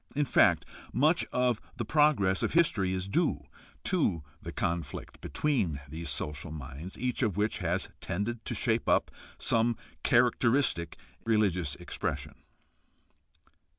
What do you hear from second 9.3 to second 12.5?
some characteristic religious expression.